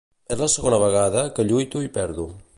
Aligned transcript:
És 0.35 0.39
la 0.43 0.47
segona 0.53 0.79
vegada 0.85 1.27
que 1.37 1.47
lluito 1.51 1.87
i 1.89 1.93
perdo. 2.01 2.27